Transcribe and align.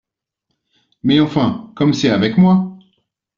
Mais 1.03 1.19
enfin, 1.19 1.71
comme 1.75 1.93
c’est 1.93 2.09
avec 2.09 2.35
moi!… 2.39 2.73